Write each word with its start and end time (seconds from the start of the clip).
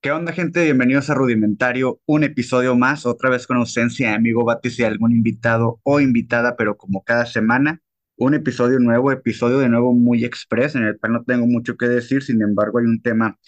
¿Qué 0.00 0.12
onda, 0.12 0.32
gente? 0.32 0.62
Bienvenidos 0.62 1.10
a 1.10 1.14
Rudimentario, 1.14 2.00
un 2.06 2.22
episodio 2.22 2.76
más, 2.76 3.04
otra 3.04 3.30
vez 3.30 3.46
con 3.48 3.56
ausencia 3.56 4.08
de 4.10 4.14
amigo 4.14 4.44
Batis 4.44 4.78
y 4.78 4.84
algún 4.84 5.10
invitado 5.12 5.80
o 5.82 5.98
invitada, 6.00 6.56
pero 6.56 6.76
como 6.76 7.02
cada 7.02 7.26
semana, 7.26 7.82
un 8.16 8.34
episodio 8.34 8.78
nuevo, 8.78 9.10
episodio 9.10 9.58
de 9.58 9.68
nuevo 9.68 9.92
muy 9.94 10.24
express, 10.24 10.76
en 10.76 10.84
el 10.84 10.98
cual 10.98 11.14
no 11.14 11.24
tengo 11.24 11.46
mucho 11.46 11.76
que 11.76 11.88
decir, 11.88 12.22
sin 12.22 12.40
embargo, 12.42 12.78
hay 12.78 12.84
un 12.86 13.02
tema 13.02 13.38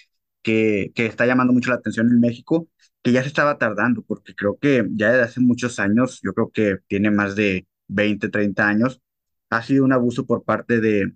que, 0.43 0.91
que 0.95 1.07
está 1.07 1.25
llamando 1.25 1.53
mucho 1.53 1.71
la 1.71 1.77
atención 1.77 2.09
en 2.09 2.19
México, 2.21 2.69
que 3.03 3.13
ya 3.13 3.23
se 3.23 3.29
estaba 3.29 3.57
tardando, 3.59 4.03
porque 4.03 4.35
creo 4.35 4.59
que 4.61 4.85
ya 4.93 5.11
desde 5.13 5.23
hace 5.25 5.41
muchos 5.41 5.79
años, 5.79 6.21
yo 6.23 6.33
creo 6.35 6.51
que 6.51 6.79
tiene 6.89 7.11
más 7.13 7.37
de 7.37 7.69
20, 7.89 8.29
30 8.29 8.67
años, 8.69 9.01
ha 9.51 9.63
sido 9.63 9.85
un 9.85 9.93
abuso 9.93 10.27
por 10.27 10.45
parte 10.45 10.81
de 10.81 11.13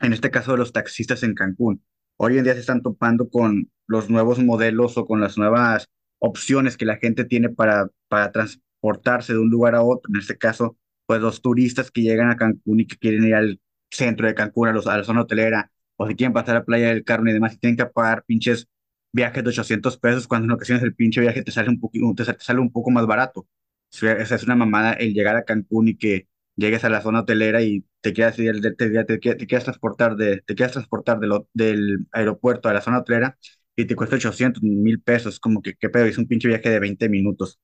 en 0.00 0.12
este 0.12 0.30
caso 0.30 0.52
de 0.52 0.58
los 0.58 0.72
taxistas 0.72 1.22
en 1.22 1.34
Cancún. 1.34 1.82
Hoy 2.16 2.38
en 2.38 2.44
día 2.44 2.54
se 2.54 2.60
están 2.60 2.82
topando 2.82 3.28
con 3.28 3.70
los 3.86 4.08
nuevos 4.10 4.38
modelos 4.38 4.96
o 4.96 5.06
con 5.06 5.20
las 5.20 5.36
nuevas 5.38 5.88
opciones 6.18 6.76
que 6.76 6.84
la 6.84 6.96
gente 6.96 7.24
tiene 7.24 7.48
para, 7.48 7.88
para 8.08 8.30
transportarse 8.32 9.32
de 9.32 9.40
un 9.40 9.50
lugar 9.50 9.74
a 9.74 9.82
otro. 9.82 10.10
En 10.14 10.20
este 10.20 10.38
caso, 10.38 10.76
pues 11.06 11.20
los 11.20 11.42
turistas 11.42 11.90
que 11.90 12.02
llegan 12.02 12.30
a 12.30 12.36
Cancún 12.36 12.80
y 12.80 12.86
que 12.86 12.96
quieren 12.96 13.24
ir 13.24 13.34
al 13.34 13.60
centro 13.90 14.26
de 14.26 14.34
Cancún, 14.34 14.68
a, 14.68 14.72
los, 14.72 14.86
a 14.86 14.96
la 14.98 15.04
zona 15.04 15.22
hotelera, 15.22 15.70
o 15.96 16.06
si 16.08 16.14
quieren 16.14 16.32
pasar 16.32 16.56
a 16.56 16.64
Playa 16.64 16.88
del 16.88 17.04
Carmen 17.04 17.32
y 17.32 17.34
demás, 17.34 17.54
y 17.54 17.58
tienen 17.58 17.76
que 17.76 17.86
pagar 17.86 18.24
pinches 18.24 18.68
viajes 19.12 19.42
de 19.44 19.50
800 19.50 19.98
pesos, 19.98 20.26
cuando 20.28 20.46
en 20.46 20.52
ocasiones 20.52 20.82
el 20.84 20.94
pinche 20.94 21.20
viaje 21.20 21.42
te 21.42 21.50
sale 21.52 21.68
un, 21.70 22.14
te 22.14 22.24
sale 22.24 22.60
un 22.60 22.72
poco 22.72 22.90
más 22.90 23.06
barato. 23.06 23.46
Esa 23.90 24.34
es 24.34 24.44
una 24.44 24.56
mamada 24.56 24.94
el 24.94 25.12
llegar 25.12 25.36
a 25.36 25.44
Cancún 25.44 25.88
y 25.88 25.96
que 25.96 26.28
llegues 26.56 26.84
a 26.84 26.88
la 26.88 27.02
zona 27.02 27.20
hotelera 27.20 27.62
y 27.62 27.84
te 28.02 28.12
quieras, 28.14 28.38
ir- 28.38 28.60
te, 28.62 28.72
te, 28.74 28.90
te, 29.36 29.46
quieras 29.46 29.64
transportar, 29.64 30.16
de, 30.16 30.42
te 30.42 30.54
quieras 30.56 30.72
transportar 30.74 31.20
de 31.20 31.28
lo- 31.28 31.48
del 31.54 32.06
aeropuerto 32.12 32.68
a 32.70 32.74
la 32.74 32.82
zona 32.82 33.00
hotelera 33.00 33.38
y 33.76 33.86
te 33.86 33.96
cuesta 33.96 34.16
ochocientos 34.16 34.62
mil 34.64 35.00
pesos, 35.02 35.40
como 35.40 35.62
que, 35.62 35.74
¿qué 35.76 35.90
pedo? 35.90 36.06
Es 36.06 36.18
un 36.18 36.28
pinche 36.28 36.48
viaje 36.48 36.70
de 36.70 36.80
20 36.80 37.08
minutos. 37.08 37.60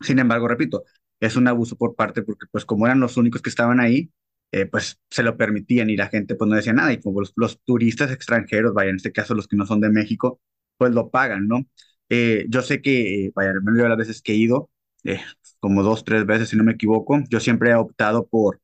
Sin 0.00 0.18
embargo, 0.18 0.48
repito, 0.48 0.84
es 1.20 1.36
un 1.36 1.48
abuso 1.48 1.76
por 1.76 1.94
parte 1.94 2.22
porque 2.22 2.46
pues 2.50 2.64
como 2.64 2.86
eran 2.86 3.00
los 3.00 3.16
únicos 3.16 3.42
que 3.42 3.50
estaban 3.50 3.80
ahí, 3.80 4.10
eh, 4.52 4.66
pues 4.66 4.98
se 5.10 5.22
lo 5.22 5.36
permitían 5.36 5.90
y 5.90 5.96
la 5.96 6.08
gente 6.08 6.34
pues 6.34 6.48
no 6.48 6.56
decía 6.56 6.72
nada 6.72 6.92
y 6.92 7.00
como 7.00 7.20
los, 7.20 7.32
los 7.36 7.60
turistas 7.64 8.10
extranjeros, 8.10 8.74
vaya, 8.74 8.90
en 8.90 8.96
este 8.96 9.12
caso 9.12 9.34
los 9.34 9.46
que 9.48 9.56
no 9.56 9.66
son 9.66 9.80
de 9.80 9.90
México, 9.90 10.40
pues 10.78 10.92
lo 10.94 11.10
pagan, 11.10 11.46
¿no? 11.48 11.66
Eh, 12.08 12.46
yo 12.48 12.62
sé 12.62 12.82
que, 12.82 13.30
vaya, 13.34 13.50
al 13.50 13.62
menos 13.62 13.78
yo 13.80 13.88
las 13.88 13.98
veces 13.98 14.22
que 14.22 14.32
he 14.32 14.36
ido, 14.36 14.70
eh, 15.04 15.20
como 15.60 15.82
dos, 15.82 16.04
tres 16.04 16.26
veces 16.26 16.48
si 16.48 16.56
no 16.56 16.64
me 16.64 16.72
equivoco, 16.72 17.18
yo 17.28 17.38
siempre 17.40 17.70
he 17.70 17.74
optado 17.74 18.26
por, 18.26 18.60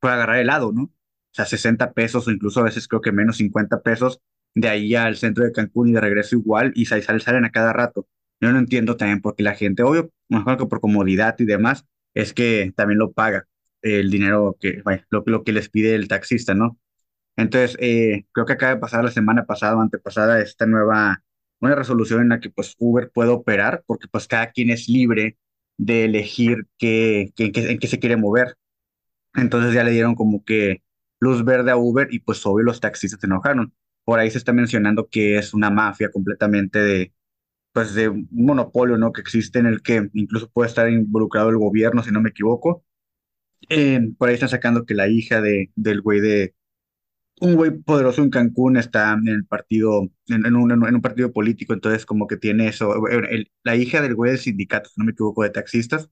por 0.00 0.10
agarrar 0.10 0.38
helado, 0.38 0.72
¿no? 0.72 0.84
O 0.84 0.92
sea, 1.34 1.46
60 1.46 1.92
pesos 1.92 2.26
o 2.26 2.30
incluso 2.30 2.60
a 2.60 2.64
veces 2.64 2.88
creo 2.88 3.00
que 3.00 3.12
menos 3.12 3.36
50 3.38 3.82
pesos 3.82 4.20
de 4.54 4.68
ahí 4.68 4.94
al 4.96 5.16
centro 5.16 5.44
de 5.44 5.52
Cancún 5.52 5.88
y 5.88 5.92
de 5.92 6.00
regreso 6.00 6.36
igual 6.36 6.72
y 6.74 6.86
sal- 6.86 7.02
sal- 7.02 7.20
salen 7.22 7.44
a 7.44 7.50
cada 7.50 7.72
rato. 7.72 8.06
Yo 8.40 8.52
no 8.52 8.58
entiendo 8.58 8.96
también 8.96 9.20
porque 9.20 9.42
la 9.42 9.54
gente, 9.54 9.82
obvio, 9.82 10.10
mejor 10.28 10.56
que 10.58 10.66
por 10.66 10.80
comodidad 10.80 11.36
y 11.38 11.44
demás, 11.44 11.84
es 12.14 12.32
que 12.32 12.72
también 12.76 12.98
lo 12.98 13.12
paga 13.12 13.46
el 13.82 14.10
dinero 14.10 14.56
que, 14.60 14.82
vaya, 14.82 15.06
lo, 15.10 15.44
que 15.44 15.52
les 15.52 15.68
pide 15.70 15.94
el 15.94 16.08
taxista, 16.08 16.54
¿no? 16.54 16.78
Entonces, 17.36 17.76
eh, 17.80 18.26
creo 18.32 18.46
que 18.46 18.52
acaba 18.54 18.74
de 18.74 18.80
pasar 18.80 19.04
la 19.04 19.10
semana 19.10 19.46
pasada 19.46 19.76
o 19.76 19.80
antepasada 19.80 20.40
esta 20.42 20.66
nueva, 20.66 21.22
una 21.60 21.74
resolución 21.74 22.22
en 22.22 22.28
la 22.30 22.40
que 22.40 22.50
pues 22.50 22.74
Uber 22.78 23.10
puede 23.12 23.30
operar 23.30 23.82
porque 23.86 24.08
pues 24.08 24.26
cada 24.28 24.50
quien 24.52 24.70
es 24.70 24.88
libre 24.88 25.38
de 25.78 26.04
elegir 26.04 26.66
qué, 26.78 27.32
qué- 27.36 27.52
en 27.54 27.70
en 27.70 27.78
qué 27.78 27.86
se 27.88 27.98
quiere 27.98 28.16
mover. 28.16 28.56
Entonces 29.34 29.74
ya 29.74 29.84
le 29.84 29.92
dieron 29.92 30.14
como 30.14 30.44
que 30.44 30.82
luz 31.20 31.44
verde 31.44 31.70
a 31.70 31.76
Uber 31.76 32.08
y 32.10 32.20
pues 32.20 32.44
obvio 32.46 32.64
los 32.64 32.80
taxistas 32.80 33.20
se 33.20 33.26
enojaron. 33.26 33.74
Por 34.04 34.18
ahí 34.18 34.30
se 34.30 34.38
está 34.38 34.52
mencionando 34.52 35.08
que 35.08 35.38
es 35.38 35.54
una 35.54 35.70
mafia 35.70 36.10
completamente 36.10 36.78
de, 36.80 37.14
pues 37.72 37.94
de 37.94 38.08
un 38.10 38.28
monopolio, 38.32 38.98
¿no? 38.98 39.12
Que 39.12 39.20
existe 39.22 39.58
en 39.60 39.66
el 39.66 39.82
que 39.82 40.10
incluso 40.14 40.50
puede 40.50 40.68
estar 40.68 40.90
involucrado 40.90 41.50
el 41.50 41.58
gobierno, 41.58 42.02
si 42.04 42.12
no 42.12 42.22
me 42.22 42.30
equivoco. 42.30 42.84
Eh, 43.68 44.00
por 44.18 44.28
ahí 44.28 44.34
están 44.34 44.48
sacando 44.50 44.86
que 44.86 44.94
la 44.94 45.08
hija 45.08 45.40
de, 45.40 45.70
del 45.76 46.00
güey 46.02 46.20
de, 46.20 46.54
un 47.40 47.56
güey 47.56 47.70
poderoso 47.78 48.22
en 48.22 48.30
Cancún 48.30 48.76
está 48.76 49.12
en 49.14 49.28
el 49.28 49.46
partido, 49.46 50.02
en, 50.28 50.46
en 50.46 50.56
un, 50.56 50.70
en 50.72 50.94
un 50.94 51.00
partido 51.02 51.32
político, 51.32 51.72
entonces 51.72 52.04
como 52.06 52.26
que 52.26 52.36
tiene 52.36 52.68
eso. 52.68 53.06
El- 53.08 53.24
el- 53.26 53.52
la 53.64 53.76
hija 53.76 54.02
del 54.02 54.14
güey 54.14 54.32
del 54.32 54.40
sindicato, 54.40 54.90
si 54.90 54.94
no 55.00 55.04
me 55.06 55.12
equivoco, 55.12 55.42
de 55.42 55.50
taxistas, 55.50 56.10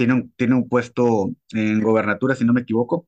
tiene 0.00 0.14
un, 0.14 0.32
tiene 0.32 0.54
un 0.54 0.66
puesto 0.66 1.30
en 1.52 1.82
gobernatura, 1.82 2.34
si 2.34 2.46
no 2.46 2.54
me 2.54 2.62
equivoco 2.62 3.06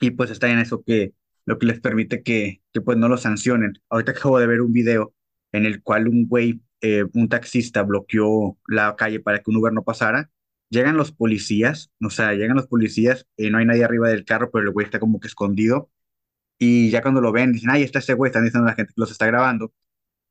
y 0.00 0.10
pues 0.10 0.30
está 0.32 0.48
en 0.50 0.58
eso 0.58 0.82
que 0.82 1.14
lo 1.44 1.60
que 1.60 1.66
les 1.66 1.80
permite 1.80 2.24
que, 2.24 2.60
que 2.72 2.80
pues 2.80 2.98
no 2.98 3.08
lo 3.08 3.18
sancionen. 3.18 3.74
Ahorita 3.88 4.10
acabo 4.12 4.40
de 4.40 4.48
ver 4.48 4.60
un 4.60 4.72
video 4.72 5.14
en 5.52 5.64
el 5.64 5.80
cual 5.80 6.08
un 6.08 6.26
güey, 6.26 6.60
eh, 6.80 7.04
un 7.14 7.28
taxista 7.28 7.82
bloqueó 7.82 8.58
la 8.66 8.96
calle 8.96 9.20
para 9.20 9.38
que 9.42 9.50
un 9.50 9.58
Uber 9.58 9.72
no 9.72 9.84
pasara. 9.84 10.28
Llegan 10.70 10.96
los 10.96 11.12
policías, 11.12 11.92
o 12.04 12.10
sea, 12.10 12.32
llegan 12.34 12.56
los 12.56 12.66
policías, 12.66 13.26
eh, 13.36 13.50
no 13.50 13.58
hay 13.58 13.66
nadie 13.66 13.84
arriba 13.84 14.08
del 14.08 14.24
carro, 14.24 14.50
pero 14.52 14.64
el 14.64 14.72
güey 14.72 14.86
está 14.86 14.98
como 14.98 15.20
que 15.20 15.28
escondido. 15.28 15.88
Y 16.58 16.90
ya 16.90 17.00
cuando 17.00 17.20
lo 17.20 17.30
ven, 17.30 17.52
dicen, 17.52 17.70
ay, 17.70 17.84
está 17.84 18.00
ese 18.00 18.14
güey, 18.14 18.30
están 18.30 18.44
diciendo 18.44 18.66
a 18.66 18.72
la 18.72 18.76
gente 18.76 18.92
que 18.92 19.00
los 19.00 19.12
está 19.12 19.26
grabando. 19.26 19.72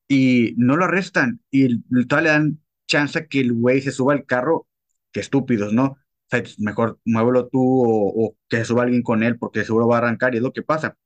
Y 0.10 0.54
no 0.58 0.76
lo 0.78 0.86
arrestan. 0.86 1.42
Y 1.52 1.82
todavía 2.08 2.34
le 2.34 2.40
dan 2.40 2.60
chance 2.88 3.18
a 3.20 3.28
que 3.28 3.40
el 3.42 3.54
güey 3.54 3.82
se 3.82 3.92
suba 3.92 4.14
al 4.14 4.26
carro. 4.26 4.68
Qué 5.12 5.20
estúpidos, 5.22 5.74
¿no? 5.74 5.86
O 5.86 5.98
sea, 6.30 6.44
mejor 6.60 7.00
muévelo 7.06 7.48
tú 7.48 7.60
o, 7.62 8.28
o 8.28 8.36
que 8.50 8.66
suba 8.66 8.84
alguien 8.84 9.02
con 9.04 9.24
él 9.24 9.38
porque 9.38 9.64
seguro 9.66 9.88
va 9.88 9.96
a 9.98 10.00
arrancar 10.00 10.34
y 10.34 10.38
es 10.38 10.44
lo 10.44 10.54
que 10.54 10.64
pasa. 10.64 10.98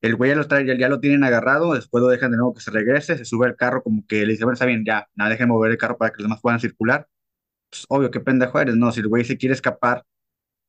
El 0.00 0.16
güey 0.16 0.30
ya 0.30 0.36
lo, 0.36 0.46
trae, 0.48 0.66
ya, 0.66 0.76
ya 0.78 0.88
lo 0.88 1.00
tienen 1.00 1.24
agarrado, 1.24 1.74
después 1.74 2.02
lo 2.02 2.08
dejan 2.08 2.30
de 2.32 2.36
nuevo 2.38 2.54
que 2.54 2.60
se 2.60 2.70
regrese, 2.70 3.18
se 3.18 3.24
sube 3.24 3.46
al 3.46 3.56
carro 3.56 3.82
como 3.82 4.06
que 4.06 4.26
le 4.26 4.32
dice, 4.32 4.44
bueno, 4.44 4.54
está 4.54 4.66
bien, 4.66 4.84
ya, 4.86 5.08
nada, 5.16 5.30
dejen 5.30 5.48
mover 5.48 5.72
el 5.72 5.78
carro 5.78 5.98
para 5.98 6.12
que 6.12 6.18
los 6.22 6.26
demás 6.26 6.40
puedan 6.42 6.60
circular. 6.60 7.08
Pues, 7.70 7.86
obvio, 7.88 8.10
qué 8.10 8.20
pendejo 8.20 8.60
eres, 8.60 8.76
no, 8.76 8.92
si 8.92 9.00
el 9.00 9.08
güey 9.08 9.24
se 9.24 9.38
quiere 9.38 9.54
escapar, 9.54 10.04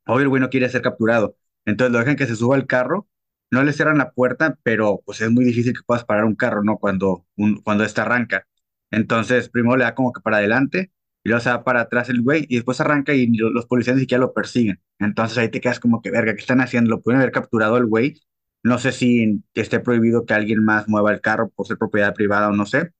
obvio 0.05 0.23
el 0.23 0.29
güey 0.29 0.41
no 0.41 0.49
quiere 0.49 0.69
ser 0.69 0.81
capturado. 0.81 1.35
Entonces 1.65 1.91
lo 1.93 1.99
dejan 1.99 2.15
que 2.15 2.27
se 2.27 2.35
suba 2.35 2.55
al 2.55 2.67
carro, 2.67 3.07
no 3.51 3.63
le 3.63 3.73
cierran 3.73 3.97
la 3.97 4.11
puerta, 4.11 4.57
pero 4.63 5.01
pues 5.05 5.21
es 5.21 5.31
muy 5.31 5.45
difícil 5.45 5.73
que 5.73 5.83
puedas 5.85 6.05
parar 6.05 6.25
un 6.25 6.35
carro, 6.35 6.63
¿no? 6.63 6.77
Cuando, 6.77 7.25
un, 7.37 7.61
cuando 7.61 7.83
este 7.83 8.01
arranca. 8.01 8.47
Entonces 8.91 9.49
primero 9.49 9.77
le 9.77 9.83
da 9.85 9.95
como 9.95 10.13
que 10.13 10.21
para 10.21 10.37
adelante 10.37 10.91
y 11.23 11.29
luego 11.29 11.41
se 11.43 11.49
va 11.49 11.63
para 11.63 11.81
atrás 11.81 12.09
el 12.09 12.21
güey 12.21 12.45
y 12.49 12.55
después 12.55 12.79
arranca 12.81 13.13
y 13.13 13.27
lo- 13.35 13.49
los 13.51 13.65
policías 13.65 13.95
ni 13.95 14.01
siquiera 14.03 14.21
lo 14.21 14.33
persiguen. 14.33 14.81
Entonces 14.99 15.37
ahí 15.37 15.49
te 15.49 15.61
quedas 15.61 15.79
como 15.79 16.01
que, 16.01 16.11
verga, 16.11 16.33
¿qué 16.35 16.41
están 16.41 16.61
haciendo? 16.61 16.89
Lo 16.91 17.01
pueden 17.01 17.19
haber 17.21 17.31
capturado 17.33 17.75
al 17.75 17.85
güey. 17.85 18.21
No 18.63 18.77
sé 18.79 18.91
si 18.91 19.43
esté 19.53 19.79
prohibido 19.79 20.25
que 20.25 20.33
alguien 20.33 20.63
más 20.65 20.87
mueva 20.87 21.11
el 21.13 21.21
carro 21.21 21.49
por 21.49 21.67
ser 21.67 21.77
propiedad 21.77 22.13
privada 22.13 22.49
o 22.49 22.53
no 22.53 22.65
sé, 22.65 22.91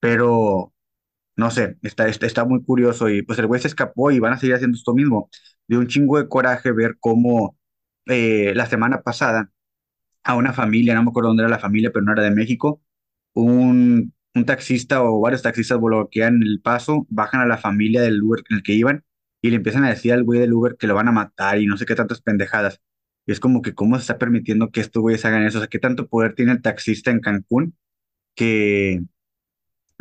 pero 0.00 0.72
no 1.36 1.50
sé, 1.50 1.78
está, 1.82 2.08
está, 2.08 2.26
está 2.26 2.44
muy 2.44 2.62
curioso 2.64 3.08
y 3.10 3.22
pues 3.22 3.38
el 3.38 3.46
güey 3.46 3.60
se 3.60 3.68
escapó 3.68 4.10
y 4.10 4.20
van 4.20 4.34
a 4.34 4.38
seguir 4.38 4.54
haciendo 4.56 4.76
esto 4.76 4.94
mismo. 4.94 5.30
De 5.68 5.78
un 5.78 5.86
chingo 5.88 6.18
de 6.18 6.28
coraje 6.28 6.72
ver 6.72 6.96
cómo 7.00 7.58
eh, 8.06 8.52
la 8.56 8.66
semana 8.66 9.02
pasada 9.02 9.50
a 10.24 10.36
una 10.36 10.52
familia, 10.52 10.94
no 10.94 11.02
me 11.04 11.10
acuerdo 11.10 11.28
dónde 11.28 11.42
era 11.44 11.50
la 11.50 11.58
familia, 11.58 11.90
pero 11.92 12.04
no 12.04 12.12
era 12.12 12.22
de 12.22 12.30
México, 12.32 12.82
un, 13.34 14.14
un 14.36 14.46
taxista 14.46 15.02
o 15.02 15.20
varios 15.20 15.42
taxistas 15.42 15.80
bloquean 15.80 16.42
el 16.42 16.60
paso, 16.60 17.06
bajan 17.10 17.40
a 17.40 17.46
la 17.46 17.58
familia 17.58 18.02
del 18.02 18.22
Uber 18.22 18.42
en 18.50 18.56
el 18.58 18.62
que 18.62 18.74
iban 18.74 19.04
y 19.42 19.50
le 19.50 19.56
empiezan 19.56 19.84
a 19.84 19.90
decir 19.90 20.12
al 20.12 20.24
güey 20.24 20.40
del 20.40 20.52
Uber 20.52 20.76
que 20.78 20.86
lo 20.86 20.94
van 20.94 21.08
a 21.08 21.12
matar 21.12 21.58
y 21.60 21.66
no 21.66 21.76
sé 21.76 21.86
qué 21.86 21.94
tantas 21.94 22.20
pendejadas. 22.22 22.80
Y 23.26 23.32
es 23.32 23.40
como 23.40 23.62
que 23.62 23.74
cómo 23.74 23.96
se 23.96 24.02
está 24.02 24.18
permitiendo 24.18 24.70
que 24.70 24.80
estos 24.80 25.02
güeyes 25.02 25.24
hagan 25.24 25.44
eso, 25.44 25.58
o 25.58 25.60
sea, 25.60 25.68
qué 25.68 25.78
tanto 25.78 26.08
poder 26.08 26.34
tiene 26.34 26.52
el 26.52 26.62
taxista 26.62 27.10
en 27.10 27.20
Cancún 27.20 27.76
que 28.34 29.02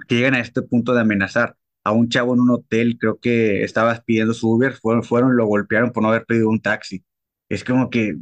llegan 0.09 0.33
a 0.35 0.39
este 0.39 0.61
punto 0.61 0.93
de 0.93 1.01
amenazar 1.01 1.55
a 1.83 1.91
un 1.91 2.09
chavo 2.09 2.33
en 2.33 2.41
un 2.41 2.49
hotel, 2.51 2.97
creo 2.99 3.19
que 3.19 3.63
estaba 3.63 3.95
pidiendo 4.05 4.33
su 4.33 4.49
Uber, 4.51 4.73
fueron, 4.73 5.03
fueron, 5.03 5.37
lo 5.37 5.45
golpearon 5.45 5.91
por 5.91 6.03
no 6.03 6.09
haber 6.09 6.25
pedido 6.25 6.49
un 6.49 6.61
taxi. 6.61 7.05
Es 7.49 7.63
como 7.63 7.89
que, 7.89 8.17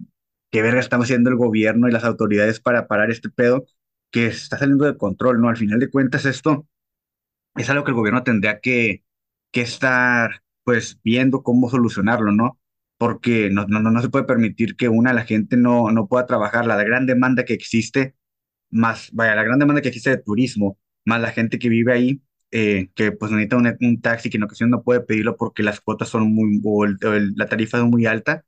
¿qué 0.51 0.61
verga 0.61 0.79
estamos 0.79 1.05
haciendo 1.05 1.29
el 1.29 1.37
gobierno 1.37 1.87
y 1.87 1.91
las 1.91 2.03
autoridades 2.03 2.59
para 2.59 2.87
parar 2.87 3.09
este 3.11 3.29
pedo 3.29 3.65
que 4.13 4.27
está 4.27 4.59
saliendo 4.59 4.85
de 4.85 4.97
control, 4.97 5.41
¿no? 5.41 5.49
Al 5.49 5.57
final 5.57 5.81
de 5.81 5.91
cuentas, 5.91 6.25
esto 6.27 6.67
es 7.55 7.69
algo 7.69 7.83
que 7.83 7.91
el 7.91 7.95
gobierno 7.97 8.23
tendría 8.23 8.59
que, 8.59 9.03
que 9.51 9.61
estar, 9.61 10.43
pues, 10.63 10.99
viendo 11.03 11.43
cómo 11.43 11.69
solucionarlo, 11.69 12.31
¿no? 12.31 12.59
Porque 12.97 13.49
no, 13.51 13.65
no, 13.67 13.79
no 13.81 14.01
se 14.01 14.09
puede 14.09 14.25
permitir 14.25 14.75
que 14.75 14.89
una, 14.89 15.13
la 15.13 15.25
gente 15.25 15.57
no, 15.57 15.91
no 15.91 16.07
pueda 16.07 16.25
trabajar, 16.25 16.65
la 16.65 16.81
gran 16.83 17.05
demanda 17.05 17.45
que 17.45 17.53
existe 17.53 18.15
más, 18.71 19.09
vaya, 19.13 19.35
la 19.35 19.43
gran 19.43 19.59
demanda 19.59 19.81
que 19.81 19.89
existe 19.89 20.09
de 20.11 20.17
turismo, 20.23 20.77
más 21.05 21.21
la 21.21 21.31
gente 21.31 21.59
que 21.59 21.69
vive 21.69 21.93
ahí, 21.93 22.21
eh, 22.51 22.89
que 22.95 23.11
pues 23.11 23.31
necesita 23.31 23.57
un, 23.57 23.75
un 23.81 24.01
taxi 24.01 24.29
que 24.29 24.37
en 24.37 24.43
ocasiones 24.43 24.71
no 24.71 24.83
puede 24.83 25.01
pedirlo 25.01 25.37
porque 25.37 25.63
las 25.63 25.81
cuotas 25.81 26.09
son 26.09 26.33
muy, 26.33 26.61
o, 26.63 26.85
el- 26.85 26.97
o 27.05 27.13
el- 27.13 27.33
la 27.35 27.47
tarifa 27.49 27.77
es 27.79 27.83
muy 27.85 28.05
alta, 28.05 28.45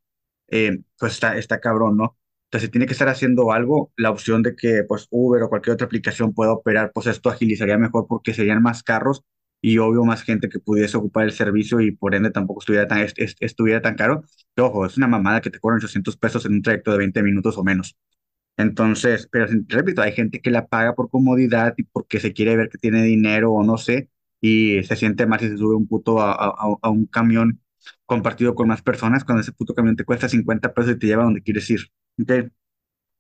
eh, 0.50 0.80
pues 1.00 1.14
está, 1.14 1.38
está 1.38 1.60
cabrón, 1.60 1.98
¿no? 1.98 2.18
Si 2.60 2.70
tiene 2.70 2.86
que 2.86 2.94
estar 2.94 3.10
haciendo 3.10 3.52
algo, 3.52 3.92
la 3.98 4.12
opción 4.12 4.44
de 4.44 4.56
que 4.56 4.84
pues 4.88 5.08
Uber 5.12 5.44
o 5.44 5.50
cualquier 5.50 5.74
otra 5.76 5.86
aplicación 5.86 6.34
pueda 6.34 6.52
operar, 6.54 6.92
pues 6.94 7.08
esto 7.08 7.30
agilizaría 7.30 7.78
mejor 7.78 8.08
porque 8.08 8.34
serían 8.34 8.62
más 8.62 8.84
carros 8.84 9.24
y 9.62 9.78
obvio 9.80 10.04
más 10.06 10.24
gente 10.24 10.50
que 10.50 10.60
pudiese 10.60 10.98
ocupar 10.98 11.26
el 11.26 11.32
servicio 11.32 11.80
y 11.82 11.92
por 11.92 12.14
ende 12.16 12.32
tampoco 12.32 12.62
estuviera 12.62 12.88
tan, 12.88 13.00
est- 13.00 13.18
est- 13.20 13.38
estuviera 13.42 13.82
tan 13.82 13.96
caro. 13.96 14.24
Que, 14.56 14.62
ojo, 14.62 14.86
es 14.86 14.98
una 14.98 15.08
mamada 15.08 15.42
que 15.42 15.50
te 15.50 15.60
cobran 15.60 15.78
800 15.78 16.18
pesos 16.18 16.46
en 16.46 16.54
un 16.54 16.62
trayecto 16.62 16.92
de 16.92 16.98
20 17.00 17.24
minutos 17.24 17.58
o 17.58 17.64
menos. 17.64 17.96
Entonces, 18.58 19.28
pero 19.32 19.48
repito, 19.68 20.02
hay 20.02 20.14
gente 20.14 20.42
que 20.42 20.52
la 20.52 20.68
paga 20.68 20.96
por 20.96 21.10
comodidad 21.10 21.74
y 21.78 21.84
porque 21.84 22.20
se 22.22 22.34
quiere 22.34 22.56
ver 22.58 22.70
que 22.70 22.78
tiene 22.78 23.04
dinero 23.04 23.52
o 23.54 23.64
no 23.64 23.78
sé, 23.78 24.10
y 24.42 24.84
se 24.84 24.96
siente 24.96 25.26
mal 25.28 25.40
si 25.40 25.50
se 25.50 25.58
sube 25.58 25.76
un 25.76 25.88
puto 25.88 26.22
a 26.22 26.90
un 26.90 27.06
camión 27.08 27.62
compartido 28.06 28.56
con 28.56 28.68
más 28.68 28.82
personas 28.82 29.24
cuando 29.24 29.42
ese 29.42 29.52
puto 29.52 29.74
camión 29.74 29.96
te 29.96 30.06
cuesta 30.06 30.30
50 30.30 30.74
pesos 30.74 30.92
y 30.94 31.00
te 31.00 31.08
lleva 31.08 31.24
donde 31.24 31.42
quieres 31.42 31.70
ir. 31.70 31.82
¿ok? 32.22 32.32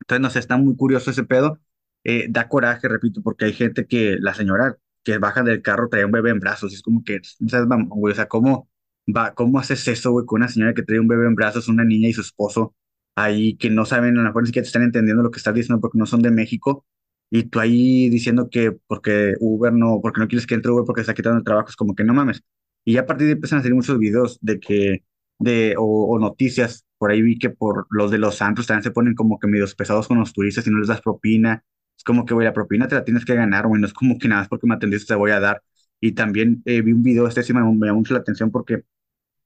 Entonces, 0.01 0.21
no 0.21 0.29
sé, 0.29 0.39
está 0.39 0.57
muy 0.57 0.75
curioso 0.75 1.11
ese 1.11 1.23
pedo. 1.23 1.59
Eh, 2.03 2.27
da 2.29 2.47
coraje, 2.49 2.87
repito, 2.87 3.21
porque 3.23 3.45
hay 3.45 3.53
gente 3.53 3.87
que, 3.87 4.17
la 4.19 4.33
señora 4.33 4.77
que 5.03 5.17
baja 5.17 5.43
del 5.43 5.61
carro 5.61 5.89
trae 5.89 6.05
un 6.05 6.11
bebé 6.11 6.31
en 6.31 6.39
brazos. 6.39 6.71
Y 6.71 6.75
es 6.75 6.81
como 6.81 7.03
que, 7.03 7.21
sabes, 7.47 7.67
güey, 7.89 8.13
o 8.13 8.15
sea, 8.15 8.27
¿cómo, 8.27 8.69
va, 9.07 9.33
cómo 9.33 9.59
haces 9.59 9.87
eso, 9.87 10.11
güey, 10.11 10.25
con 10.25 10.41
una 10.41 10.49
señora 10.49 10.73
que 10.73 10.83
trae 10.83 10.99
un 10.99 11.07
bebé 11.07 11.27
en 11.27 11.35
brazos, 11.35 11.67
una 11.67 11.83
niña 11.83 12.09
y 12.09 12.13
su 12.13 12.21
esposo 12.21 12.75
ahí 13.15 13.55
que 13.57 13.69
no 13.69 13.85
saben, 13.85 14.17
a 14.17 14.21
lo 14.21 14.27
mejor 14.27 14.43
ni 14.43 14.47
siquiera 14.47 14.63
te 14.63 14.67
están 14.67 14.83
entendiendo 14.83 15.23
lo 15.23 15.31
que 15.31 15.37
estás 15.37 15.53
diciendo 15.53 15.81
porque 15.81 15.97
no 15.97 16.05
son 16.05 16.21
de 16.21 16.31
México? 16.31 16.85
Y 17.31 17.43
tú 17.45 17.59
ahí 17.59 18.09
diciendo 18.09 18.49
que 18.49 18.71
porque 18.71 19.35
Uber 19.39 19.73
no, 19.73 19.99
porque 20.01 20.21
no 20.21 20.27
quieres 20.27 20.45
que 20.47 20.55
entre 20.55 20.71
Uber 20.71 20.85
porque 20.85 21.01
está 21.01 21.13
quitando 21.13 21.37
el 21.39 21.43
trabajo, 21.43 21.69
es 21.69 21.75
como 21.75 21.95
que 21.95 22.03
no 22.03 22.13
mames. 22.13 22.43
Y 22.85 22.93
ya 22.95 23.01
a 23.01 23.07
partir 23.07 23.27
de 23.27 23.33
ahí 23.33 23.35
empiezan 23.35 23.59
a 23.59 23.61
salir 23.63 23.75
muchos 23.75 23.99
videos 23.99 24.39
de 24.41 24.59
que 24.59 25.03
de, 25.39 25.75
o, 25.77 25.83
o 26.15 26.19
noticias, 26.19 26.85
por 26.97 27.11
ahí 27.11 27.21
vi 27.23 27.39
que 27.39 27.49
por 27.51 27.87
los 27.89 28.11
de 28.11 28.19
los 28.19 28.35
santos 28.37 28.67
también 28.67 28.83
se 28.83 28.91
ponen 28.91 29.15
como 29.15 29.39
que 29.39 29.47
medios 29.47 29.75
pesados 29.75 30.07
con 30.07 30.19
los 30.19 30.33
turistas 30.33 30.67
y 30.67 30.71
no 30.71 30.79
les 30.79 30.87
das 30.89 31.01
propina. 31.01 31.63
Es 31.97 32.03
como 32.03 32.25
que, 32.25 32.33
güey, 32.33 32.45
la 32.45 32.53
propina 32.53 32.87
te 32.87 32.95
la 32.95 33.03
tienes 33.05 33.25
que 33.25 33.35
ganar, 33.35 33.67
güey, 33.67 33.81
no 33.81 33.87
es 33.87 33.93
como 33.93 34.17
que 34.19 34.27
nada 34.27 34.41
más 34.41 34.49
porque 34.49 34.67
me 34.67 34.75
atendiste 34.75 35.13
te 35.13 35.15
voy 35.15 35.31
a 35.31 35.39
dar. 35.39 35.63
Y 35.99 36.13
también 36.13 36.61
eh, 36.65 36.81
vi 36.81 36.93
un 36.93 37.03
video, 37.03 37.27
este 37.27 37.43
sí 37.43 37.53
me, 37.53 37.61
me 37.61 37.87
llamó 37.87 37.99
mucho 37.99 38.13
la 38.13 38.19
atención 38.21 38.51
porque 38.51 38.83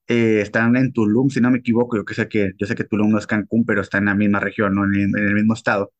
eh, 0.07 0.41
están 0.41 0.75
en 0.77 0.93
Tulum, 0.93 1.29
si 1.29 1.41
no 1.41 1.51
me 1.51 1.59
equivoco, 1.59 1.97
yo 1.97 2.05
que 2.05 2.15
sé 2.15 2.27
que, 2.29 2.51
yo 2.57 2.67
sé 2.67 2.75
que 2.75 2.83
Tulum 2.85 3.11
no 3.11 3.19
es 3.19 3.27
Cancún, 3.27 3.65
pero 3.65 3.81
está 3.81 3.99
en 3.99 4.05
la 4.05 4.15
misma 4.15 4.39
región, 4.39 4.75
¿no? 4.75 4.85
En 4.85 4.95
el, 4.95 5.01
en 5.03 5.27
el 5.27 5.35
mismo 5.35 5.53
estado 5.53 5.91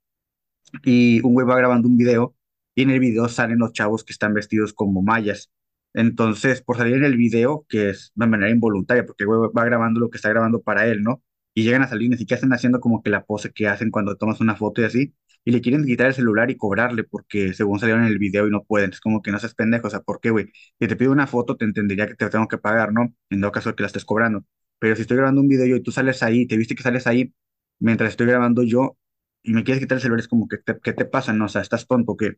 y 0.84 1.22
un 1.22 1.34
güey 1.34 1.46
va 1.48 1.58
grabando 1.58 1.88
un 1.88 1.98
video 1.98 2.36
y 2.76 2.84
en 2.84 2.92
el 2.92 3.00
video 3.00 3.28
salen 3.30 3.60
los 3.60 3.74
chavos 3.74 4.04
que 4.04 4.14
están 4.14 4.34
vestidos 4.34 4.74
como 4.74 5.02
mayas. 5.02 5.50
Entonces, 5.94 6.62
por 6.62 6.78
salir 6.78 6.96
en 6.98 7.04
el 7.06 7.18
video, 7.18 7.66
que 7.68 7.90
es 7.90 8.12
de 8.16 8.28
manera 8.28 8.52
involuntaria, 8.52 9.06
porque 9.06 9.24
el 9.24 9.28
güey 9.28 9.50
va 9.58 9.66
grabando 9.66 10.00
lo 10.00 10.10
que 10.10 10.18
está 10.18 10.30
grabando 10.30 10.62
para 10.62 10.88
él, 10.88 11.02
¿no? 11.04 11.24
Y 11.54 11.64
llegan 11.64 11.82
a 11.82 11.88
salir, 11.88 12.10
ni 12.10 12.18
siquiera 12.18 12.36
están 12.38 12.54
haciendo 12.54 12.80
como 12.80 13.02
que 13.02 13.10
la 13.10 13.26
pose 13.26 13.52
que 13.52 13.68
hacen 13.68 13.90
cuando 13.92 14.16
tomas 14.16 14.40
una 14.40 14.56
foto 14.56 14.82
y 14.82 14.86
así, 14.86 15.16
y 15.44 15.52
le 15.52 15.62
quieren 15.62 15.84
quitar 15.86 16.08
el 16.08 16.14
celular 16.14 16.52
y 16.52 16.58
cobrarle, 16.58 17.04
porque 17.04 17.54
según 17.54 17.80
salieron 17.80 18.04
en 18.04 18.10
el 18.12 18.20
video 18.20 18.48
y 18.48 18.52
no 18.52 18.64
pueden, 18.64 18.92
es 18.92 19.00
como 19.02 19.22
que 19.22 19.32
no 19.32 19.40
seas 19.40 19.56
pendejo, 19.56 19.88
o 19.88 19.90
sea, 19.90 20.02
¿por 20.02 20.20
qué, 20.22 20.30
güey? 20.30 20.52
Si 20.80 20.88
te 20.88 20.96
pido 20.96 21.12
una 21.12 21.28
foto, 21.28 21.58
te 21.58 21.66
entendería 21.66 22.08
que 22.08 22.16
te 22.16 22.30
tengo 22.30 22.48
que 22.48 22.58
pagar, 22.58 22.94
¿no? 22.94 23.14
En 23.30 23.42
dado 23.42 23.52
caso 23.52 23.76
que 23.76 23.84
la 23.84 23.88
estés 23.88 24.06
cobrando. 24.06 24.46
Pero 24.80 24.96
si 24.96 25.02
estoy 25.02 25.18
grabando 25.18 25.42
un 25.42 25.48
video 25.48 25.76
y 25.76 25.82
tú 25.84 25.92
sales 25.92 26.22
ahí, 26.24 26.46
te 26.48 26.56
viste 26.58 26.76
que 26.76 26.84
sales 26.84 27.08
ahí, 27.08 27.34
mientras 27.80 28.12
estoy 28.12 28.28
grabando 28.28 28.64
yo, 28.64 28.98
y 29.44 29.54
me 29.54 29.64
quieres 29.64 29.82
quitar 29.82 29.98
el 29.98 30.02
celular, 30.02 30.20
es 30.22 30.28
como 30.28 30.48
que, 30.48 30.58
te- 30.58 30.80
¿qué 30.82 30.94
te 30.94 31.06
pasa? 31.06 31.34
No, 31.34 31.46
o 31.46 31.48
sea, 31.50 31.62
estás 31.62 31.88
tonto, 31.88 32.16
que 32.18 32.38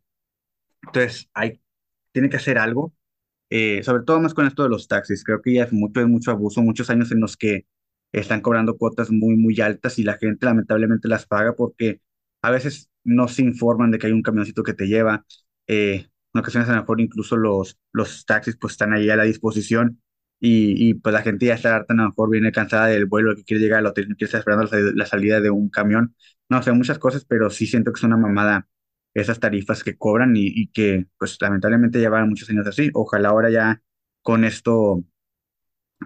Entonces, 0.83 1.29
hay, 1.33 1.61
tiene 2.11 2.29
que 2.29 2.37
hacer 2.37 2.57
algo, 2.57 2.93
eh, 3.51 3.83
sobre 3.83 4.03
todo 4.05 4.21
más 4.21 4.35
con 4.35 4.47
esto 4.47 4.63
de 4.63 4.69
los 4.69 4.87
taxis. 4.89 5.23
Creo 5.25 5.41
que 5.43 5.55
ya 5.55 5.65
es 5.65 5.73
mucho, 5.73 6.01
es 6.01 6.07
mucho 6.07 6.31
abuso, 6.31 6.63
muchos 6.63 6.89
años 6.91 7.11
en 7.13 7.21
los 7.21 7.37
que 7.37 7.67
están 8.13 8.41
cobrando 8.41 8.77
cuotas 8.77 9.11
muy, 9.11 9.35
muy 9.37 9.59
altas 9.61 9.99
y 9.99 10.03
la 10.03 10.17
gente 10.17 10.45
lamentablemente 10.47 11.07
las 11.09 11.25
paga 11.27 11.55
porque 11.55 12.01
a 12.41 12.51
veces 12.51 12.89
no 13.03 13.27
se 13.27 13.43
informan 13.43 13.91
de 13.91 13.99
que 13.99 14.07
hay 14.07 14.13
un 14.13 14.21
camioncito 14.23 14.63
que 14.63 14.73
te 14.73 14.87
lleva. 14.87 15.25
eh, 15.67 16.07
en 16.33 16.39
ocasiones 16.39 16.69
a 16.69 16.73
lo 16.75 16.81
mejor 16.81 17.01
incluso 17.01 17.35
los, 17.37 17.77
los 17.91 18.25
taxis 18.25 18.55
pues 18.57 18.73
están 18.73 18.93
ahí 18.93 19.09
a 19.09 19.17
la 19.17 19.23
disposición 19.25 20.01
y, 20.39 20.89
y 20.89 20.93
pues 20.95 21.13
la 21.13 21.21
gente 21.21 21.45
ya 21.45 21.55
está 21.55 21.75
harta, 21.75 21.93
a 21.93 21.97
lo 21.97 22.05
mejor 22.09 22.29
viene 22.29 22.51
cansada 22.51 22.87
del 22.87 23.05
vuelo 23.05 23.35
que 23.35 23.43
quiere 23.43 23.61
llegar 23.63 23.79
al 23.79 23.85
hotel, 23.87 24.15
que 24.17 24.25
está 24.25 24.37
esperando 24.39 24.63
la, 24.65 24.69
sal- 24.69 24.95
la 24.95 25.05
salida 25.05 25.39
de 25.41 25.49
un 25.51 25.69
camión. 25.69 26.15
No 26.49 26.61
sé, 26.63 26.71
muchas 26.71 26.99
cosas, 26.99 27.25
pero 27.25 27.49
sí 27.49 27.67
siento 27.67 27.91
que 27.93 27.99
es 27.99 28.03
una 28.03 28.17
mamada 28.17 28.67
esas 29.13 29.39
tarifas 29.39 29.83
que 29.83 29.97
cobran 29.97 30.35
y, 30.35 30.47
y 30.47 30.67
que 30.67 31.07
pues 31.17 31.37
lamentablemente 31.41 31.99
llevan 31.99 32.29
muchos 32.29 32.49
años 32.49 32.67
así. 32.67 32.89
Ojalá 32.93 33.29
ahora 33.29 33.49
ya 33.49 33.81
con 34.21 34.45
esto 34.45 35.03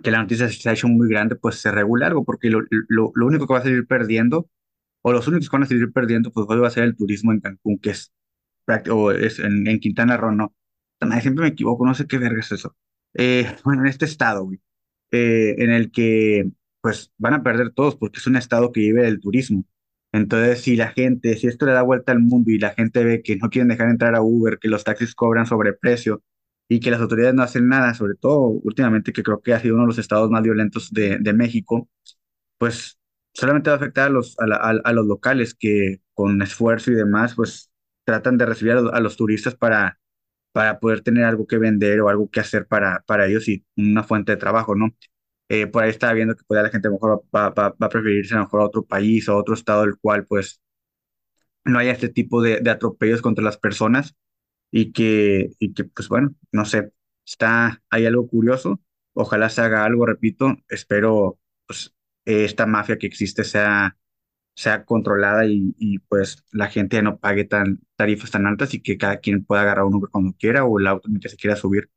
que 0.04 0.12
la 0.12 0.22
noticia 0.22 0.50
se 0.50 0.70
ha 0.70 0.74
hecho 0.74 0.88
muy 0.88 1.10
grande, 1.10 1.36
pues 1.36 1.56
se 1.56 1.72
regule 1.72 2.06
algo, 2.06 2.26
porque 2.26 2.50
lo, 2.50 2.62
lo, 2.70 3.12
lo 3.16 3.26
único 3.26 3.48
que 3.48 3.54
va 3.54 3.60
a 3.60 3.64
salir 3.64 3.88
perdiendo, 3.88 4.50
o 5.02 5.12
los 5.12 5.28
únicos 5.28 5.50
que 5.50 5.56
van 5.56 5.64
a 5.64 5.68
salir 5.68 5.92
perdiendo, 5.92 6.32
pues 6.32 6.48
va 6.48 6.68
a 6.68 6.72
ser 6.72 6.84
el 6.84 6.96
turismo 6.96 7.32
en 7.32 7.40
Cancún, 7.40 7.80
que 7.80 7.92
es, 7.92 8.14
o 8.92 9.12
es 9.12 9.40
en, 9.40 9.68
en 9.68 9.80
Quintana 9.80 10.18
Roo, 10.18 10.32
no. 10.32 10.54
Siempre 11.22 11.44
me 11.44 11.50
equivoco, 11.50 11.86
no 11.86 11.94
sé 11.94 12.08
qué 12.08 12.18
verga 12.18 12.40
es 12.40 12.52
eso. 12.52 12.76
Eh, 13.14 13.46
bueno, 13.64 13.84
en 13.84 13.88
este 13.88 14.06
estado, 14.06 14.46
güey, 14.46 14.62
eh, 15.12 15.56
en 15.60 15.72
el 15.72 15.92
que 15.92 16.50
pues 16.82 17.12
van 17.18 17.34
a 17.34 17.44
perder 17.44 17.72
todos, 17.72 17.96
porque 17.96 18.20
es 18.20 18.28
un 18.28 18.36
estado 18.36 18.72
que 18.72 18.82
vive 18.82 19.04
del 19.04 19.20
turismo. 19.20 19.66
Entonces, 20.16 20.62
si 20.62 20.76
la 20.76 20.90
gente, 20.90 21.36
si 21.38 21.48
esto 21.48 21.66
le 21.66 21.74
da 21.74 21.82
vuelta 21.84 22.12
al 22.12 22.20
mundo 22.20 22.52
y 22.52 22.60
la 22.60 22.72
gente 22.72 23.04
ve 23.04 23.22
que 23.24 23.36
no 23.38 23.50
quieren 23.50 23.70
dejar 23.70 23.90
entrar 23.90 24.16
a 24.16 24.22
Uber, 24.22 24.60
que 24.60 24.70
los 24.70 24.84
taxis 24.84 25.16
cobran 25.16 25.46
sobreprecio, 25.46 26.24
y 26.68 26.80
que 26.80 26.92
las 26.92 27.02
autoridades 27.02 27.36
no 27.36 27.44
hacen 27.44 27.68
nada, 27.68 27.94
sobre 27.94 28.16
todo 28.16 28.40
últimamente 28.64 29.14
que 29.14 29.24
creo 29.24 29.42
que 29.42 29.54
ha 29.54 29.60
sido 29.60 29.76
uno 29.76 29.84
de 29.84 29.88
los 29.88 29.98
estados 30.00 30.30
más 30.32 30.44
violentos 30.44 30.92
de, 30.92 31.20
México, 31.34 31.90
pues 32.58 33.00
solamente 33.34 33.70
va 33.70 33.76
a 33.76 33.78
afectar 33.80 34.08
a 34.08 34.10
los, 34.10 34.36
a 34.40 34.94
los 34.94 35.06
locales 35.06 35.54
que 35.56 36.02
con 36.14 36.42
esfuerzo 36.42 36.92
y 36.92 36.96
demás, 36.96 37.36
pues 37.36 37.72
tratan 38.06 38.38
de 38.38 38.46
recibir 38.46 38.74
a 38.74 38.82
los, 38.82 38.94
a 38.94 39.00
los 39.00 39.18
turistas 39.18 39.56
para, 39.56 40.00
para 40.54 40.80
poder 40.80 41.02
tener 41.02 41.26
algo 41.26 41.48
que 41.48 41.58
vender 41.60 42.02
o 42.02 42.10
algo 42.10 42.30
que 42.30 42.40
hacer 42.40 42.68
para, 42.68 43.04
para 43.08 43.28
ellos 43.28 43.48
y 43.50 43.66
una 43.78 44.04
fuente 44.04 44.34
de 44.34 44.38
trabajo, 44.38 44.76
¿no? 44.76 44.96
Eh, 45.50 45.68
por 45.68 45.84
ahí 45.84 45.92
estaba 45.92 46.14
viendo 46.14 46.36
que 46.36 46.44
pues, 46.48 46.62
la 46.62 46.70
gente 46.70 46.90
mejor 46.90 47.24
va, 47.36 47.50
va, 47.50 47.70
va 47.70 47.88
a 47.88 47.90
preferirse 47.90 48.34
a 48.34 48.38
lo 48.38 48.44
mejor 48.46 48.62
a 48.62 48.66
otro 48.66 48.86
país 48.86 49.30
o 49.30 49.34
a 49.34 49.38
otro 49.38 49.54
estado 49.54 49.82
del 49.84 49.98
cual 49.98 50.26
pues 50.26 50.62
no 51.66 51.80
haya 51.80 51.92
este 51.92 52.10
tipo 52.10 52.42
de, 52.42 52.62
atropellos 52.70 53.22
contra 53.22 53.44
las 53.44 53.58
personas 53.58 54.16
y 54.72 54.94
que, 54.94 55.52
y 55.60 55.74
que, 55.74 55.86
pues 55.86 56.10
bueno, 56.10 56.36
no 56.52 56.66
sé, 56.66 56.92
está, 57.26 57.84
hay 57.90 58.06
algo 58.06 58.28
curioso, 58.28 58.82
ojalá 59.14 59.50
se 59.50 59.62
haga 59.62 59.86
algo, 59.86 60.06
repito, 60.06 60.58
espero, 60.70 61.40
pues, 61.68 61.94
esta 62.26 62.66
mafia 62.66 62.98
que 62.98 63.08
existe 63.08 63.44
sea, 63.44 63.98
sea 64.56 64.86
controlada 64.86 65.46
y, 65.48 65.76
y, 65.80 66.00
pues 66.00 66.44
la 66.52 66.70
gente 66.70 66.98
ya 66.98 67.04
no 67.04 67.20
pague 67.20 67.46
tan, 67.46 67.82
tarifas 67.96 68.32
tan 68.32 68.48
altas 68.48 68.74
y 68.74 68.82
que 68.82 68.98
cada 68.98 69.20
quien 69.20 69.46
pueda 69.46 69.64
agarrar 69.64 69.86
un 69.86 69.96
Uber 69.96 70.10
cuando 70.12 70.34
quiera 70.38 70.66
o 70.66 70.80
el 70.80 70.88
auto 70.88 71.10
en 71.10 71.16
el 71.16 71.22
que 71.22 71.30
se 71.30 71.38
quiera 71.38 71.56
subir, 71.56 71.90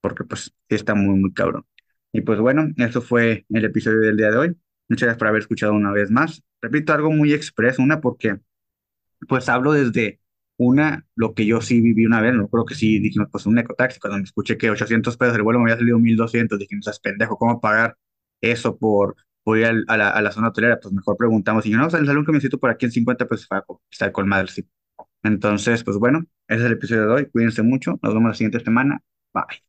porque 0.00 0.24
pues 0.24 0.54
está 0.68 0.94
muy, 0.94 1.18
muy 1.18 1.32
cabrón. 1.34 1.66
Y 2.12 2.20
pues 2.22 2.38
bueno, 2.40 2.68
eso 2.76 3.00
fue 3.00 3.46
el 3.48 3.64
episodio 3.64 4.00
del 4.00 4.16
día 4.16 4.30
de 4.30 4.36
hoy. 4.36 4.56
Muchas 4.88 5.06
gracias 5.06 5.18
por 5.18 5.28
haber 5.28 5.40
escuchado 5.40 5.72
una 5.72 5.92
vez 5.92 6.10
más. 6.10 6.42
Repito 6.60 6.92
algo 6.92 7.10
muy 7.10 7.32
expreso, 7.32 7.82
una 7.82 8.00
porque 8.00 8.38
pues 9.28 9.48
hablo 9.48 9.72
desde 9.72 10.20
una, 10.56 11.06
lo 11.16 11.34
que 11.34 11.46
yo 11.46 11.60
sí 11.60 11.80
viví 11.80 12.06
una 12.06 12.20
vez, 12.20 12.34
no 12.34 12.48
creo 12.48 12.64
que 12.64 12.74
sí, 12.74 12.98
dijimos, 13.00 13.28
pues 13.30 13.46
un 13.46 13.58
ecotaxi, 13.58 13.98
cuando 14.00 14.18
me 14.18 14.24
escuché 14.24 14.56
que 14.56 14.70
800 14.70 15.16
pesos 15.16 15.36
el 15.36 15.42
vuelo 15.42 15.58
me 15.60 15.64
había 15.64 15.78
salido 15.78 15.98
1200, 15.98 16.58
dije, 16.58 16.76
no 16.76 16.82
seas 16.82 17.00
pendejo, 17.00 17.36
¿cómo 17.38 17.60
pagar 17.60 17.96
eso 18.40 18.76
por, 18.76 19.16
por 19.44 19.58
ir 19.58 19.66
a, 19.66 19.96
la, 19.96 20.32
zona 20.32 20.48
hotelera? 20.48 20.78
Pues 20.80 20.92
mejor 20.94 21.16
preguntamos, 21.16 21.66
y 21.66 21.70
yo, 21.70 21.78
no, 21.78 21.90
sale 21.90 22.10
un 22.16 22.24
camioncito 22.24 22.58
por 22.58 22.70
aquí 22.70 22.86
en 22.86 22.92
50 22.92 23.26
pesos, 23.28 23.48
está 23.90 24.12
con 24.12 24.28
madre, 24.28 24.48
sí. 24.48 24.68
Entonces, 25.22 25.84
pues 25.84 25.96
bueno, 25.96 26.20
ese 26.48 26.60
es 26.60 26.66
el 26.66 26.72
episodio 26.72 27.06
de 27.06 27.12
hoy, 27.14 27.26
cuídense 27.30 27.62
mucho, 27.62 27.98
nos 28.02 28.14
vemos 28.14 28.30
la 28.30 28.34
siguiente 28.34 28.60
semana, 28.60 29.00
bye. 29.32 29.60